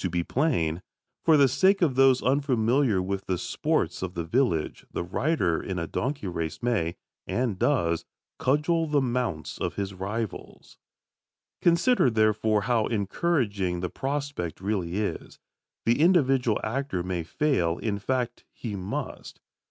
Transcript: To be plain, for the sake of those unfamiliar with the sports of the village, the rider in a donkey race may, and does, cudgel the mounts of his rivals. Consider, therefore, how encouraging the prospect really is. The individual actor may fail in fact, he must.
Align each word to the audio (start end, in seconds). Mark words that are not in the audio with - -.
To 0.00 0.10
be 0.10 0.22
plain, 0.22 0.82
for 1.24 1.38
the 1.38 1.48
sake 1.48 1.80
of 1.80 1.94
those 1.94 2.22
unfamiliar 2.22 3.00
with 3.00 3.24
the 3.24 3.38
sports 3.38 4.02
of 4.02 4.12
the 4.12 4.22
village, 4.22 4.84
the 4.92 5.02
rider 5.02 5.62
in 5.62 5.78
a 5.78 5.86
donkey 5.86 6.26
race 6.28 6.62
may, 6.62 6.96
and 7.26 7.58
does, 7.58 8.04
cudgel 8.38 8.86
the 8.86 9.00
mounts 9.00 9.56
of 9.56 9.76
his 9.76 9.94
rivals. 9.94 10.76
Consider, 11.62 12.10
therefore, 12.10 12.64
how 12.68 12.84
encouraging 12.88 13.80
the 13.80 13.88
prospect 13.88 14.60
really 14.60 14.96
is. 14.98 15.38
The 15.86 16.00
individual 16.02 16.60
actor 16.62 17.02
may 17.02 17.22
fail 17.22 17.78
in 17.78 17.98
fact, 17.98 18.44
he 18.52 18.76
must. 18.76 19.40